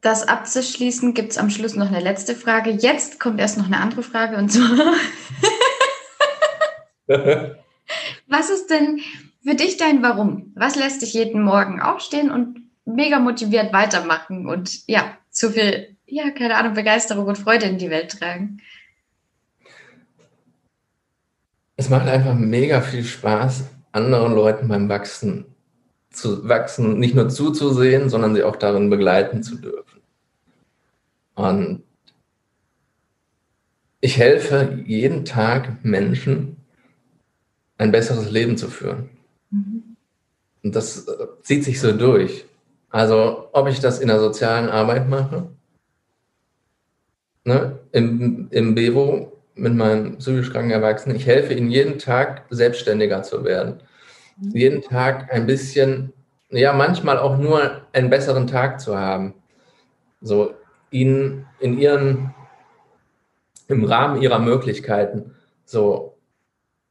das 0.00 0.28
abzuschließen, 0.28 1.14
gibt 1.14 1.32
es 1.32 1.38
am 1.38 1.50
Schluss 1.50 1.74
noch 1.74 1.88
eine 1.88 2.00
letzte 2.00 2.34
Frage. 2.34 2.70
Jetzt 2.70 3.18
kommt 3.18 3.40
erst 3.40 3.58
noch 3.58 3.66
eine 3.66 3.80
andere 3.80 4.02
Frage 4.02 4.36
und 4.36 4.50
zwar: 4.50 4.94
Was 8.26 8.50
ist 8.50 8.68
denn 8.68 9.00
für 9.42 9.54
dich 9.54 9.76
dein 9.76 10.02
Warum? 10.02 10.52
Was 10.54 10.76
lässt 10.76 11.02
dich 11.02 11.14
jeden 11.14 11.42
Morgen 11.42 11.80
aufstehen 11.80 12.30
und 12.30 12.68
mega 12.84 13.18
motiviert 13.18 13.72
weitermachen 13.72 14.46
und 14.48 14.86
ja, 14.86 15.16
so 15.30 15.50
viel, 15.50 15.96
ja, 16.06 16.30
keine 16.30 16.56
Ahnung, 16.56 16.74
Begeisterung 16.74 17.26
und 17.26 17.38
Freude 17.38 17.66
in 17.66 17.78
die 17.78 17.90
Welt 17.90 18.18
tragen? 18.18 18.60
Es 21.78 21.88
macht 21.88 22.08
einfach 22.08 22.34
mega 22.34 22.80
viel 22.80 23.04
Spaß, 23.04 23.64
anderen 23.92 24.34
Leuten 24.34 24.66
beim 24.66 24.88
Wachsen 24.88 25.46
zu 26.10 26.48
wachsen, 26.48 26.98
nicht 26.98 27.14
nur 27.14 27.28
zuzusehen, 27.28 28.10
sondern 28.10 28.34
sie 28.34 28.42
auch 28.42 28.56
darin 28.56 28.90
begleiten 28.90 29.44
zu 29.44 29.56
dürfen. 29.56 30.00
Und 31.36 31.84
ich 34.00 34.18
helfe 34.18 34.82
jeden 34.86 35.24
Tag 35.24 35.84
Menschen, 35.84 36.56
ein 37.76 37.92
besseres 37.92 38.28
Leben 38.28 38.56
zu 38.56 38.68
führen. 38.68 39.10
Mhm. 39.50 39.96
Und 40.64 40.74
das 40.74 41.06
äh, 41.06 41.26
zieht 41.42 41.62
sich 41.62 41.80
so 41.80 41.96
durch. 41.96 42.44
Also, 42.90 43.50
ob 43.52 43.68
ich 43.68 43.78
das 43.78 44.00
in 44.00 44.08
der 44.08 44.18
sozialen 44.18 44.68
Arbeit 44.68 45.08
mache, 45.08 45.50
ne, 47.44 47.78
im, 47.92 48.48
im 48.50 48.74
Bevo 48.74 49.37
mit 49.58 49.74
meinen 49.74 50.18
psychisch 50.18 50.50
kranken 50.50 50.70
Erwachsenen, 50.70 51.16
ich 51.16 51.26
helfe 51.26 51.52
ihnen 51.52 51.70
jeden 51.70 51.98
Tag 51.98 52.44
selbstständiger 52.50 53.22
zu 53.22 53.44
werden. 53.44 53.82
Mhm. 54.40 54.50
Jeden 54.52 54.82
Tag 54.82 55.32
ein 55.32 55.46
bisschen, 55.46 56.12
ja, 56.50 56.72
manchmal 56.72 57.18
auch 57.18 57.38
nur 57.38 57.82
einen 57.92 58.10
besseren 58.10 58.46
Tag 58.46 58.80
zu 58.80 58.96
haben. 58.96 59.34
So 60.20 60.54
ihnen 60.90 61.46
in 61.60 61.78
ihren, 61.78 62.34
im 63.68 63.84
Rahmen 63.84 64.22
ihrer 64.22 64.38
Möglichkeiten 64.38 65.34
so 65.64 66.16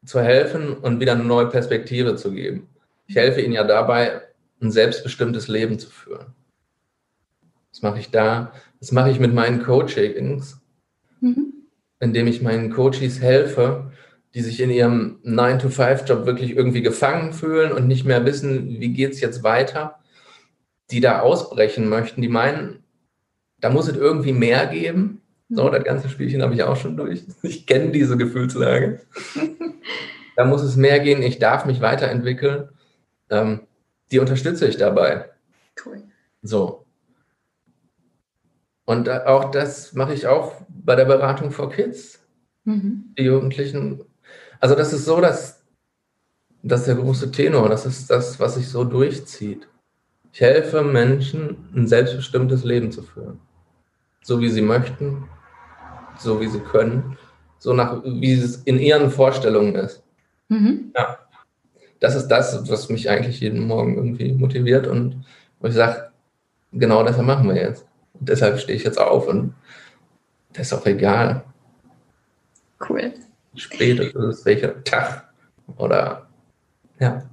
zu 0.05 0.21
helfen 0.21 0.73
und 0.73 0.99
wieder 0.99 1.13
eine 1.13 1.23
neue 1.23 1.47
Perspektive 1.47 2.15
zu 2.15 2.31
geben. 2.31 2.69
Ich 3.07 3.15
helfe 3.15 3.41
ihnen 3.41 3.53
ja 3.53 3.63
dabei, 3.63 4.21
ein 4.61 4.71
selbstbestimmtes 4.71 5.47
Leben 5.47 5.79
zu 5.79 5.89
führen. 5.89 6.33
Was 7.71 7.81
mache 7.81 7.99
ich 7.99 8.11
da? 8.11 8.51
Was 8.79 8.91
mache 8.91 9.09
ich 9.09 9.19
mit 9.19 9.33
meinen 9.33 9.63
Coachings? 9.63 10.59
Mhm. 11.21 11.56
Indem 11.99 12.27
ich 12.27 12.41
meinen 12.41 12.71
Coaches 12.71 13.21
helfe, 13.21 13.91
die 14.33 14.41
sich 14.41 14.59
in 14.59 14.69
ihrem 14.69 15.19
9-to-5-Job 15.25 16.25
wirklich 16.25 16.55
irgendwie 16.55 16.81
gefangen 16.81 17.33
fühlen 17.33 17.71
und 17.71 17.87
nicht 17.87 18.05
mehr 18.05 18.25
wissen, 18.25 18.79
wie 18.79 18.93
geht 18.93 19.13
es 19.13 19.21
jetzt 19.21 19.43
weiter, 19.43 19.99
die 20.91 20.99
da 20.99 21.21
ausbrechen 21.21 21.89
möchten, 21.89 22.21
die 22.21 22.27
meinen, 22.27 22.83
da 23.59 23.69
muss 23.69 23.87
es 23.87 23.97
irgendwie 23.97 24.33
mehr 24.33 24.67
geben. 24.67 25.21
So, 25.49 25.63
mhm. 25.63 25.71
das 25.71 25.83
ganze 25.83 26.09
Spielchen 26.09 26.41
habe 26.41 26.53
ich 26.53 26.63
auch 26.63 26.75
schon 26.75 26.97
durch. 26.97 27.23
Ich 27.41 27.65
kenne 27.65 27.91
diese 27.91 28.17
Gefühlslage. 28.17 29.01
da 30.35 30.45
muss 30.45 30.61
es 30.61 30.75
mehr 30.75 30.99
gehen, 30.99 31.23
ich 31.23 31.39
darf 31.39 31.65
mich 31.65 31.81
weiterentwickeln. 31.81 32.69
Ähm, 33.29 33.61
die 34.11 34.19
unterstütze 34.19 34.67
ich 34.67 34.77
dabei. 34.77 35.29
Cool. 35.83 36.03
So. 36.41 36.86
Und 38.87 39.09
auch 39.09 39.51
das 39.51 39.93
mache 39.93 40.13
ich 40.13 40.27
auch 40.27 40.53
bei 40.69 40.95
der 40.95 41.03
Beratung 41.03 41.51
for 41.51 41.69
Kids. 41.69 42.25
Mhm. 42.63 43.13
Die 43.17 43.23
Jugendlichen. 43.23 44.01
Also 44.61 44.75
das 44.75 44.93
ist 44.93 45.03
so, 45.03 45.19
dass 45.19 45.61
das 46.63 46.81
ist 46.81 46.87
der 46.87 46.95
große 46.95 47.29
Tenor. 47.31 47.67
Das 47.67 47.85
ist 47.85 48.09
das, 48.09 48.39
was 48.39 48.55
sich 48.55 48.69
so 48.69 48.85
durchzieht. 48.85 49.67
Ich 50.31 50.39
helfe 50.39 50.83
Menschen, 50.83 51.67
ein 51.75 51.85
selbstbestimmtes 51.85 52.63
Leben 52.63 52.93
zu 52.93 53.01
führen. 53.01 53.41
So 54.23 54.39
wie 54.39 54.49
sie 54.49 54.61
möchten, 54.61 55.27
so 56.17 56.39
wie 56.39 56.47
sie 56.47 56.61
können, 56.61 57.17
so 57.59 57.73
nach, 57.73 58.01
wie 58.05 58.33
es 58.35 58.55
in 58.63 58.79
ihren 58.79 59.11
Vorstellungen 59.11 59.75
ist. 59.75 60.01
Mhm. 60.47 60.93
Ja. 60.95 61.19
Das 61.99 62.15
ist 62.15 62.29
das, 62.29 62.69
was 62.69 62.87
mich 62.87 63.09
eigentlich 63.09 63.41
jeden 63.41 63.67
Morgen 63.67 63.95
irgendwie 63.95 64.31
motiviert 64.31 64.87
und 64.87 65.25
wo 65.59 65.67
ich 65.67 65.73
sage, 65.73 66.09
genau 66.71 67.03
das 67.03 67.17
machen 67.17 67.49
wir 67.49 67.57
jetzt. 67.57 67.86
Und 68.19 68.29
deshalb 68.29 68.59
stehe 68.59 68.77
ich 68.77 68.83
jetzt 68.83 68.99
auf 68.99 69.27
und 69.27 69.53
das 70.53 70.67
ist 70.67 70.73
auch 70.73 70.85
egal. 70.85 71.43
Cool. 72.87 73.13
Spät 73.55 73.99
ist 73.99 74.15
es, 74.15 74.45
welcher 74.45 74.83
Tag 74.83 75.29
oder 75.77 76.27
ja. 76.99 77.23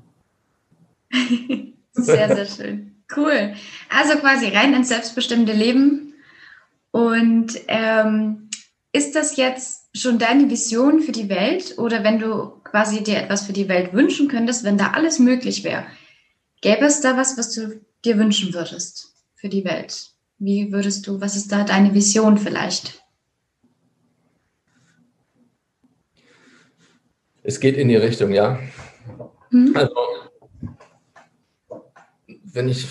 sehr, 1.92 2.34
sehr 2.34 2.46
schön. 2.46 2.94
Cool. 3.14 3.54
Also 3.88 4.18
quasi 4.18 4.48
rein 4.48 4.74
ins 4.74 4.88
selbstbestimmte 4.88 5.52
Leben. 5.52 6.14
Und 6.90 7.60
ähm, 7.68 8.48
ist 8.92 9.14
das 9.14 9.36
jetzt 9.36 9.88
schon 9.96 10.18
deine 10.18 10.50
Vision 10.50 11.00
für 11.00 11.12
die 11.12 11.28
Welt? 11.28 11.78
Oder 11.78 12.04
wenn 12.04 12.18
du 12.18 12.60
quasi 12.64 13.02
dir 13.02 13.18
etwas 13.18 13.46
für 13.46 13.52
die 13.52 13.68
Welt 13.68 13.92
wünschen 13.92 14.28
könntest, 14.28 14.64
wenn 14.64 14.78
da 14.78 14.92
alles 14.92 15.18
möglich 15.18 15.64
wäre, 15.64 15.86
gäbe 16.60 16.86
es 16.86 17.00
da 17.00 17.16
was, 17.16 17.36
was 17.36 17.52
du 17.52 17.80
dir 18.04 18.18
wünschen 18.18 18.54
würdest 18.54 19.14
für 19.34 19.48
die 19.48 19.64
Welt? 19.64 20.13
Wie 20.38 20.72
würdest 20.72 21.06
du, 21.06 21.20
was 21.20 21.36
ist 21.36 21.52
da 21.52 21.64
deine 21.64 21.94
Vision 21.94 22.38
vielleicht? 22.38 23.02
Es 27.42 27.60
geht 27.60 27.76
in 27.76 27.88
die 27.88 27.96
Richtung, 27.96 28.32
ja. 28.32 28.58
Hm? 29.50 29.76
Also 29.76 29.94
wenn 32.26 32.68
ich 32.68 32.86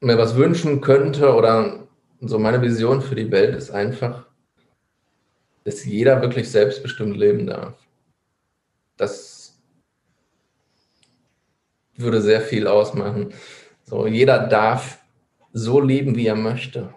mir 0.00 0.16
was 0.16 0.36
wünschen 0.36 0.80
könnte 0.80 1.34
oder 1.34 1.86
so 2.20 2.38
meine 2.38 2.62
Vision 2.62 3.02
für 3.02 3.14
die 3.14 3.30
Welt 3.30 3.54
ist 3.54 3.70
einfach, 3.70 4.26
dass 5.64 5.84
jeder 5.84 6.20
wirklich 6.22 6.50
selbstbestimmt 6.50 7.16
leben 7.16 7.46
darf. 7.46 7.74
Das 8.96 9.58
würde 11.96 12.22
sehr 12.22 12.40
viel 12.40 12.66
ausmachen. 12.66 13.34
So, 13.84 14.06
jeder 14.06 14.46
darf 14.46 14.98
so 15.52 15.80
leben, 15.80 16.16
wie 16.16 16.26
er 16.26 16.36
möchte. 16.36 16.94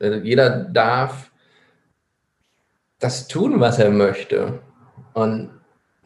Jeder 0.00 0.50
darf 0.50 1.30
das 2.98 3.28
tun, 3.28 3.60
was 3.60 3.78
er 3.78 3.90
möchte. 3.90 4.60
Und 5.12 5.50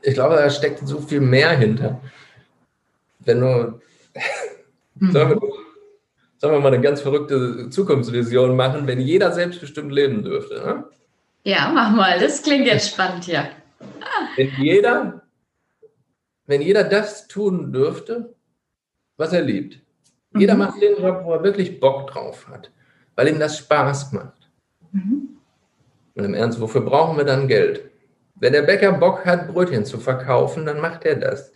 ich 0.02 0.14
glaube, 0.14 0.36
da 0.36 0.50
steckt 0.50 0.86
so 0.86 1.00
viel 1.00 1.20
mehr 1.20 1.56
hinter. 1.56 2.00
Wenn 3.20 3.40
du 3.40 3.80
Mhm. 4.98 5.12
Sollen, 5.12 5.30
wir, 5.30 5.40
sollen 6.38 6.54
wir 6.54 6.60
mal 6.60 6.72
eine 6.72 6.80
ganz 6.80 7.00
verrückte 7.02 7.68
Zukunftsvision 7.70 8.56
machen, 8.56 8.86
wenn 8.86 9.00
jeder 9.00 9.32
selbstbestimmt 9.32 9.92
leben 9.92 10.22
dürfte? 10.22 10.54
Ne? 10.54 10.84
Ja, 11.44 11.70
mach 11.72 11.90
mal. 11.94 12.18
Das 12.18 12.42
klingt 12.42 12.66
jetzt 12.66 12.90
spannend 12.90 13.24
hier. 13.24 13.48
Wenn 14.36 14.50
jeder, 14.58 15.22
wenn 16.46 16.62
jeder 16.62 16.84
das 16.84 17.28
tun 17.28 17.72
dürfte, 17.72 18.34
was 19.16 19.32
er 19.32 19.42
liebt. 19.42 19.80
Mhm. 20.36 20.40
Jeder 20.40 20.54
macht 20.54 20.80
den 20.80 21.02
Job, 21.02 21.22
wo 21.24 21.32
er 21.32 21.42
wirklich 21.42 21.80
Bock 21.80 22.10
drauf 22.10 22.46
hat, 22.48 22.70
weil 23.14 23.28
ihm 23.28 23.38
das 23.38 23.58
Spaß 23.58 24.12
macht. 24.12 24.48
Mhm. 24.92 25.38
Und 26.14 26.24
im 26.24 26.34
Ernst, 26.34 26.60
wofür 26.60 26.82
brauchen 26.82 27.16
wir 27.16 27.24
dann 27.24 27.48
Geld? 27.48 27.90
Wenn 28.36 28.52
der 28.52 28.62
Bäcker 28.62 28.92
Bock 28.92 29.24
hat, 29.24 29.48
Brötchen 29.48 29.84
zu 29.84 29.98
verkaufen, 29.98 30.66
dann 30.66 30.80
macht 30.80 31.04
er 31.04 31.16
das. 31.16 31.52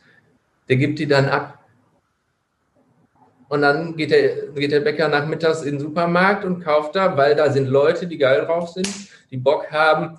Der 0.68 0.76
gibt 0.76 0.98
die 0.98 1.06
dann 1.06 1.26
ab. 1.26 1.58
Und 3.48 3.62
dann 3.62 3.96
geht 3.96 4.12
der, 4.12 4.48
geht 4.52 4.70
der 4.70 4.80
Bäcker 4.80 5.08
nachmittags 5.08 5.62
in 5.62 5.72
den 5.74 5.80
Supermarkt 5.80 6.44
und 6.44 6.60
kauft 6.60 6.94
da, 6.94 7.16
weil 7.16 7.34
da 7.34 7.50
sind 7.50 7.66
Leute, 7.66 8.06
die 8.06 8.16
geil 8.16 8.46
drauf 8.46 8.70
sind, 8.70 8.88
die 9.30 9.36
Bock 9.36 9.70
haben, 9.70 10.18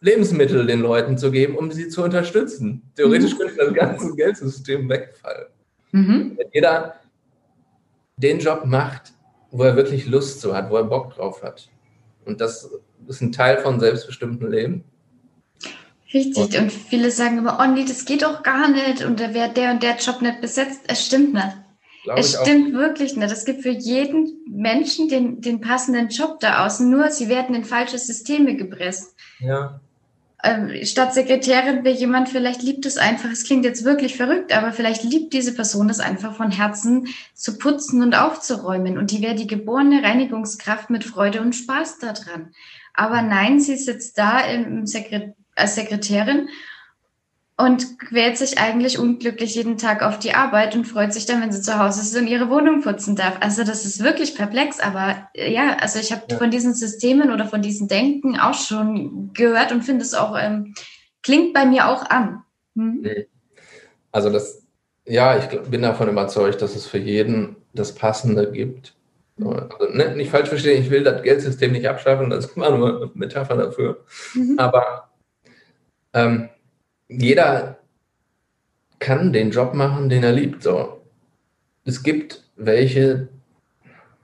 Lebensmittel 0.00 0.64
den 0.66 0.80
Leuten 0.80 1.18
zu 1.18 1.32
geben, 1.32 1.56
um 1.56 1.72
sie 1.72 1.88
zu 1.88 2.04
unterstützen. 2.04 2.82
Theoretisch 2.94 3.34
mhm. 3.34 3.38
könnte 3.38 3.56
das 3.56 3.74
ganze 3.74 4.14
Geldsystem 4.14 4.88
wegfallen. 4.88 5.48
Mhm. 5.90 6.34
Wenn 6.36 6.46
jeder 6.52 6.94
den 8.18 8.38
Job 8.38 8.64
macht, 8.64 9.12
wo 9.50 9.62
er 9.62 9.76
wirklich 9.76 10.06
Lust 10.06 10.40
zu 10.40 10.54
hat, 10.54 10.70
wo 10.70 10.76
er 10.76 10.84
Bock 10.84 11.14
drauf 11.14 11.42
hat. 11.42 11.68
Und 12.24 12.40
das 12.40 12.70
ist 13.06 13.22
ein 13.22 13.32
Teil 13.32 13.58
von 13.58 13.80
selbstbestimmtem 13.80 14.50
Leben. 14.50 14.84
Richtig, 16.12 16.36
und, 16.36 16.58
und 16.58 16.72
viele 16.72 17.10
sagen 17.10 17.38
immer, 17.38 17.58
oh 17.60 17.66
nee, 17.72 17.84
das 17.86 18.04
geht 18.04 18.22
doch 18.22 18.42
gar 18.42 18.68
nicht 18.68 19.04
und 19.04 19.20
da 19.20 19.34
wäre 19.34 19.50
der 19.50 19.72
und 19.72 19.82
der 19.82 19.96
Job 19.96 20.22
nicht 20.22 20.40
besetzt. 20.40 20.80
Es 20.86 21.04
stimmt 21.04 21.34
nicht 21.34 21.56
es 22.16 22.36
stimmt 22.40 22.74
auch. 22.74 22.78
wirklich 22.80 23.16
nicht. 23.16 23.30
Es 23.30 23.44
gibt 23.44 23.62
für 23.62 23.70
jeden 23.70 24.40
Menschen 24.48 25.08
den, 25.08 25.40
den 25.40 25.60
passenden 25.60 26.08
Job 26.08 26.40
da 26.40 26.64
außen, 26.66 26.88
nur 26.88 27.10
sie 27.10 27.28
werden 27.28 27.54
in 27.54 27.64
falsche 27.64 27.98
Systeme 27.98 28.56
gepresst. 28.56 29.16
Ja. 29.40 29.80
Ähm, 30.44 30.84
statt 30.84 31.14
Sekretärin 31.14 31.82
wäre 31.82 31.96
jemand, 31.96 32.28
vielleicht 32.28 32.62
liebt 32.62 32.86
es 32.86 32.96
einfach, 32.96 33.30
es 33.30 33.44
klingt 33.44 33.64
jetzt 33.64 33.84
wirklich 33.84 34.16
verrückt, 34.16 34.52
aber 34.52 34.72
vielleicht 34.72 35.02
liebt 35.02 35.32
diese 35.32 35.52
Person 35.52 35.90
es 35.90 35.98
einfach 35.98 36.36
von 36.36 36.52
Herzen 36.52 37.08
zu 37.34 37.58
putzen 37.58 38.02
und 38.02 38.14
aufzuräumen. 38.14 38.98
Und 38.98 39.10
die 39.10 39.20
wäre 39.20 39.34
die 39.34 39.48
geborene 39.48 40.02
Reinigungskraft 40.02 40.90
mit 40.90 41.02
Freude 41.02 41.40
und 41.40 41.54
Spaß 41.54 41.98
daran. 41.98 42.52
Aber 42.94 43.22
nein, 43.22 43.58
sie 43.58 43.76
sitzt 43.76 44.16
da 44.18 44.40
im 44.40 44.86
Sekret 44.86 45.34
als 45.56 45.74
Sekretärin 45.74 46.48
und 47.60 47.98
quält 47.98 48.38
sich 48.38 48.58
eigentlich 48.58 49.00
unglücklich 49.00 49.56
jeden 49.56 49.78
Tag 49.78 50.02
auf 50.02 50.20
die 50.20 50.32
Arbeit 50.32 50.76
und 50.76 50.84
freut 50.84 51.12
sich 51.12 51.26
dann, 51.26 51.42
wenn 51.42 51.50
sie 51.50 51.60
zu 51.60 51.76
Hause 51.76 52.00
ist 52.02 52.16
und 52.16 52.28
ihre 52.28 52.48
Wohnung 52.50 52.82
putzen 52.82 53.16
darf. 53.16 53.36
Also 53.40 53.64
das 53.64 53.84
ist 53.84 54.02
wirklich 54.02 54.36
perplex, 54.36 54.78
aber 54.78 55.28
äh, 55.34 55.52
ja, 55.52 55.76
also 55.80 55.98
ich 55.98 56.12
habe 56.12 56.22
ja. 56.30 56.38
von 56.38 56.52
diesen 56.52 56.72
Systemen 56.72 57.32
oder 57.32 57.46
von 57.46 57.60
diesen 57.60 57.88
Denken 57.88 58.38
auch 58.38 58.54
schon 58.54 59.32
gehört 59.34 59.72
und 59.72 59.82
finde 59.82 60.04
es 60.04 60.14
auch, 60.14 60.38
ähm, 60.40 60.74
klingt 61.24 61.52
bei 61.52 61.66
mir 61.66 61.88
auch 61.88 62.08
an. 62.08 62.44
Hm? 62.76 63.04
Also 64.12 64.30
das, 64.30 64.62
ja, 65.04 65.36
ich 65.36 65.46
bin 65.62 65.82
davon 65.82 66.08
überzeugt, 66.08 66.62
dass 66.62 66.76
es 66.76 66.86
für 66.86 66.98
jeden 66.98 67.56
das 67.74 67.92
Passende 67.92 68.52
gibt. 68.52 68.94
Also, 69.40 69.92
ne, 69.92 70.14
nicht 70.14 70.30
falsch 70.30 70.48
verstehen, 70.48 70.80
ich 70.80 70.90
will 70.90 71.02
das 71.02 71.22
Geldsystem 71.22 71.72
nicht 71.72 71.88
abschaffen, 71.88 72.30
das 72.30 72.46
ist 72.46 72.56
immer 72.56 72.70
nur 72.70 72.96
eine 72.96 73.10
Metapher 73.14 73.56
dafür. 73.56 74.04
Mhm. 74.34 74.58
Aber 74.58 75.10
ähm, 76.12 76.48
jeder 77.08 77.78
kann 78.98 79.32
den 79.32 79.50
Job 79.50 79.74
machen, 79.74 80.08
den 80.08 80.22
er 80.22 80.32
liebt. 80.32 80.62
So. 80.62 81.02
Es 81.84 82.02
gibt 82.02 82.44
welche, 82.56 83.28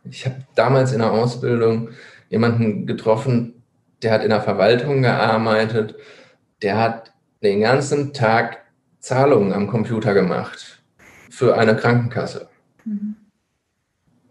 ich 0.05 0.27
habe 0.27 0.37
damals 0.55 0.92
in 0.92 0.99
der 0.99 1.12
Ausbildung 1.12 1.90
jemanden 2.29 2.87
getroffen, 2.87 3.62
der 4.03 4.12
hat 4.12 4.23
in 4.23 4.31
der 4.31 4.42
Verwaltung 4.42 5.03
gearbeitet, 5.03 5.94
der 6.62 6.79
hat 6.79 7.12
den 7.42 7.61
ganzen 7.61 8.12
Tag 8.12 8.59
Zahlungen 8.99 9.53
am 9.53 9.68
Computer 9.68 10.14
gemacht 10.14 10.83
für 11.31 11.57
eine 11.57 11.77
Krankenkasse. 11.77 12.49
Mhm. 12.85 13.16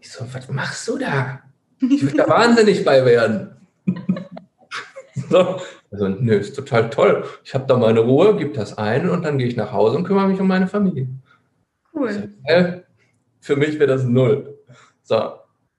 Ich 0.00 0.10
so, 0.10 0.24
was 0.32 0.48
machst 0.48 0.86
du 0.88 0.98
da? 0.98 1.40
Ich 1.80 2.02
würde 2.02 2.18
da 2.18 2.28
wahnsinnig 2.28 2.84
bei 2.84 3.04
werden. 3.04 3.56
so, 5.30 5.60
also, 5.94 6.08
nö, 6.08 6.34
ist 6.34 6.56
total 6.56 6.90
toll. 6.90 7.24
Ich 7.44 7.54
habe 7.54 7.66
da 7.68 7.76
meine 7.76 8.00
Ruhe, 8.00 8.36
gebe 8.36 8.52
das 8.52 8.76
ein 8.76 9.08
und 9.08 9.24
dann 9.24 9.38
gehe 9.38 9.46
ich 9.46 9.54
nach 9.54 9.70
Hause 9.70 9.96
und 9.96 10.02
kümmere 10.02 10.26
mich 10.26 10.40
um 10.40 10.48
meine 10.48 10.66
Familie. 10.66 11.06
Cool. 11.94 12.32
Für 13.38 13.54
mich 13.54 13.78
wäre 13.78 13.86
das 13.86 14.02
null. 14.02 14.58
So. 15.04 15.34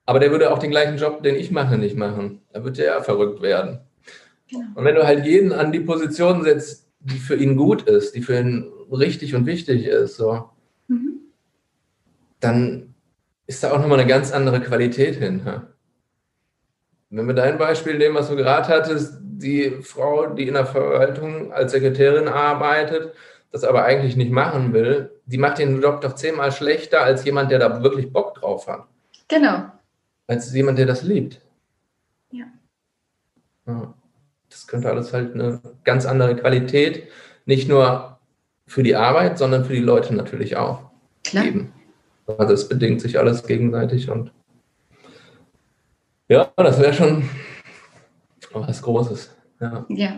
Aber 0.06 0.20
der 0.20 0.32
würde 0.32 0.54
auch 0.54 0.60
den 0.60 0.72
gleichen 0.72 0.98
Job, 0.98 1.22
den 1.22 1.36
ich 1.36 1.52
mache, 1.52 1.78
nicht 1.78 1.98
machen. 1.98 2.40
Da 2.54 2.64
wird 2.64 2.78
der 2.78 2.86
ja 2.86 3.02
verrückt 3.02 3.42
werden. 3.42 3.80
Genau. 4.50 4.68
Und 4.76 4.86
wenn 4.86 4.96
du 4.96 5.06
halt 5.06 5.26
jeden 5.26 5.52
an 5.52 5.74
die 5.74 5.82
Position 5.82 6.44
setzt, 6.44 6.88
die 7.00 7.18
für 7.18 7.36
ihn 7.36 7.58
gut 7.58 7.82
ist, 7.82 8.16
die 8.16 8.22
für 8.22 8.40
ihn 8.40 8.72
richtig 8.90 9.36
und 9.36 9.46
wichtig 9.46 9.86
ist, 9.86 10.16
so, 10.16 10.50
mhm. 10.88 11.20
dann 12.40 12.94
ist 13.48 13.64
da 13.64 13.72
auch 13.74 13.80
nochmal 13.80 14.00
eine 14.00 14.08
ganz 14.08 14.32
andere 14.32 14.62
Qualität 14.62 15.16
hin. 15.16 15.42
Wenn 17.10 17.28
wir 17.28 17.34
dein 17.34 17.58
Beispiel 17.58 17.98
nehmen, 17.98 18.16
was 18.16 18.30
du 18.30 18.38
gerade 18.38 18.70
hattest, 18.70 19.25
die 19.38 19.82
Frau, 19.82 20.28
die 20.28 20.48
in 20.48 20.54
der 20.54 20.66
Verwaltung 20.66 21.52
als 21.52 21.72
Sekretärin 21.72 22.28
arbeitet, 22.28 23.14
das 23.52 23.64
aber 23.64 23.86
eigentlich 23.86 24.16
nicht 24.16 24.32
machen 24.32 24.74
will, 24.74 25.12
die 25.26 25.38
macht 25.38 25.60
den 25.60 25.82
Job 25.82 26.02
doch 26.02 26.16
zehnmal 26.16 26.52
schlechter 26.52 27.02
als 27.02 27.24
jemand, 27.24 27.52
der 27.52 27.60
da 27.60 27.82
wirklich 27.84 28.12
Bock 28.12 28.36
drauf 28.36 28.68
hat. 28.68 28.86
Genau. 29.28 29.72
Als 30.28 30.54
jemand, 30.54 30.78
der 30.78 30.86
das 30.86 31.04
liebt. 31.04 31.42
Ja. 32.32 32.46
ja. 33.68 33.94
Das 34.50 34.68
könnte 34.68 34.90
alles 34.90 35.14
halt 35.14 35.34
eine 35.34 35.62
ganz 35.84 36.06
andere 36.06 36.36
Qualität, 36.36 37.08
nicht 37.46 37.68
nur 37.68 38.20
für 38.68 38.84
die 38.84 38.96
Arbeit, 38.96 39.38
sondern 39.38 39.66
für 39.66 39.74
die 39.74 39.80
Leute 39.80 40.16
natürlich 40.16 40.58
auch 40.58 40.90
Klar. 41.24 41.44
geben. 41.44 41.74
Also 42.28 42.54
es 42.54 42.68
bedingt 42.68 43.02
sich 43.02 43.20
alles 43.20 43.46
gegenseitig 43.46 44.10
und 44.10 44.32
ja, 46.28 46.52
das 46.56 46.80
wäre 46.80 46.94
schon 46.94 47.30
was 48.56 48.82
Großes. 48.82 49.32
Ja. 49.60 49.86
ja. 49.90 50.16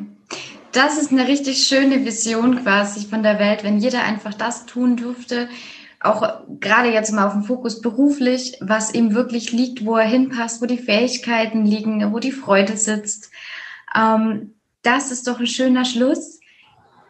Das 0.71 0.97
ist 1.01 1.11
eine 1.11 1.27
richtig 1.27 1.65
schöne 1.65 2.05
Vision 2.05 2.61
quasi 2.63 3.07
von 3.07 3.23
der 3.23 3.39
Welt, 3.39 3.63
wenn 3.63 3.79
jeder 3.79 4.03
einfach 4.03 4.33
das 4.33 4.65
tun 4.65 4.95
dürfte, 4.95 5.49
auch 5.99 6.41
gerade 6.59 6.89
jetzt 6.89 7.11
mal 7.11 7.25
auf 7.25 7.33
dem 7.33 7.43
Fokus 7.43 7.81
beruflich, 7.81 8.57
was 8.61 8.93
ihm 8.93 9.15
wirklich 9.15 9.51
liegt, 9.51 9.85
wo 9.85 9.95
er 9.95 10.05
hinpasst, 10.05 10.61
wo 10.61 10.65
die 10.65 10.77
Fähigkeiten 10.77 11.65
liegen, 11.65 12.13
wo 12.13 12.19
die 12.19 12.31
Freude 12.31 12.77
sitzt. 12.77 13.31
Ähm, 13.95 14.53
das 14.83 15.11
ist 15.11 15.27
doch 15.27 15.39
ein 15.39 15.47
schöner 15.47 15.85
Schluss. 15.85 16.39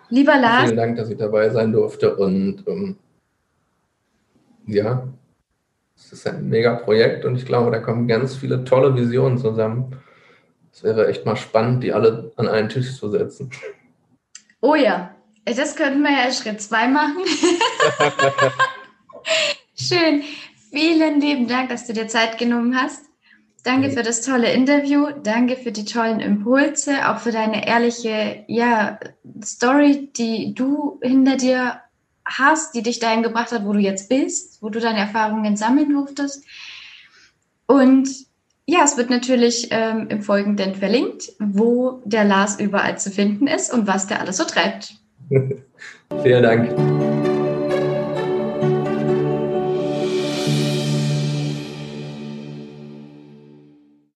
Lieber 0.09 0.37
Lars. 0.37 0.65
Vielen 0.65 0.77
Dank, 0.77 0.97
dass 0.97 1.09
ich 1.09 1.17
dabei 1.17 1.49
sein 1.49 1.73
durfte 1.73 2.15
und 2.15 2.63
ähm, 2.65 2.95
ja, 4.65 5.07
es 5.97 6.13
ist 6.13 6.27
ein 6.27 6.47
mega 6.47 6.75
Projekt 6.75 7.25
und 7.25 7.35
ich 7.35 7.45
glaube, 7.45 7.71
da 7.71 7.79
kommen 7.79 8.07
ganz 8.07 8.35
viele 8.35 8.63
tolle 8.63 8.95
Visionen 8.95 9.37
zusammen. 9.37 9.97
Es 10.77 10.83
wäre 10.83 11.07
echt 11.07 11.25
mal 11.25 11.35
spannend, 11.35 11.83
die 11.83 11.91
alle 11.91 12.31
an 12.35 12.47
einen 12.47 12.69
Tisch 12.69 12.99
zu 12.99 13.09
setzen. 13.09 13.49
Oh 14.61 14.75
ja, 14.75 15.15
das 15.43 15.75
könnten 15.75 16.03
wir 16.03 16.11
ja 16.11 16.31
Schritt 16.31 16.61
zwei 16.61 16.87
machen. 16.87 17.23
Schön. 19.75 20.21
Vielen 20.69 21.19
lieben 21.19 21.47
Dank, 21.47 21.69
dass 21.69 21.87
du 21.87 21.93
dir 21.93 22.07
Zeit 22.07 22.37
genommen 22.37 22.79
hast. 22.79 23.05
Danke 23.63 23.89
für 23.89 24.03
das 24.03 24.21
tolle 24.21 24.53
Interview. 24.53 25.07
Danke 25.23 25.55
für 25.55 25.71
die 25.71 25.83
tollen 25.83 26.19
Impulse, 26.19 27.09
auch 27.09 27.21
für 27.21 27.31
deine 27.31 27.67
ehrliche 27.67 28.43
ja, 28.47 28.99
Story, 29.43 30.11
die 30.15 30.53
du 30.53 30.99
hinter 31.01 31.37
dir 31.37 31.81
hast, 32.23 32.75
die 32.75 32.83
dich 32.83 32.99
dahin 32.99 33.23
gebracht 33.23 33.51
hat, 33.51 33.65
wo 33.65 33.73
du 33.73 33.79
jetzt 33.79 34.09
bist, 34.09 34.61
wo 34.61 34.69
du 34.69 34.79
deine 34.79 34.99
Erfahrungen 34.99 35.57
sammeln 35.57 35.89
durftest. 35.89 36.45
Und 37.65 38.26
ja, 38.67 38.79
es 38.83 38.97
wird 38.97 39.09
natürlich 39.09 39.69
ähm, 39.71 40.07
im 40.09 40.21
Folgenden 40.21 40.75
verlinkt, 40.75 41.31
wo 41.39 42.01
der 42.03 42.25
Lars 42.25 42.59
überall 42.59 42.97
zu 42.97 43.09
finden 43.09 43.47
ist 43.47 43.73
und 43.73 43.87
was 43.87 44.07
der 44.07 44.19
alles 44.19 44.37
so 44.37 44.43
treibt. 44.43 44.93
Vielen 46.23 46.43
Dank. 46.43 47.26